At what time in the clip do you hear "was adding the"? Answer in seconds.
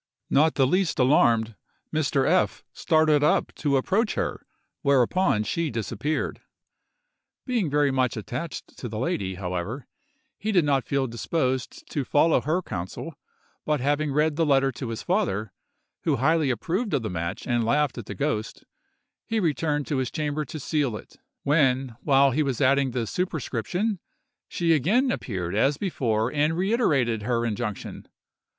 22.41-23.05